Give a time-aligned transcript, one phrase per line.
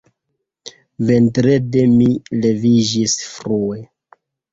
[1.09, 2.07] Vendrede mi
[2.45, 3.79] leviĝis frue.